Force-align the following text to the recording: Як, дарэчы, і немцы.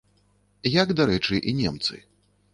Як, 0.81 0.93
дарэчы, 1.01 1.43
і 1.53 1.55
немцы. 1.61 2.03